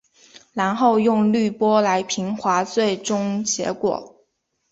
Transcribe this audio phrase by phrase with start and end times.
[0.53, 4.25] 然后用滤波来平滑最终结果。